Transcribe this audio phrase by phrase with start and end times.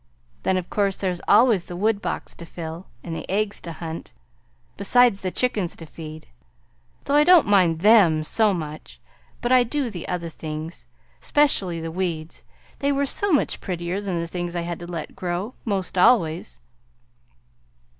[0.41, 4.13] Then, of course, there's always the woodbox to fill, and the eggs to hunt,
[4.75, 6.25] besides the chickens to feed,
[7.03, 8.99] though I don't mind THEM so much;
[9.41, 10.87] but I do the other things,
[11.19, 12.43] 'specially the weeds.
[12.79, 16.61] They were so much prettier than the things I had to let grow, 'most always."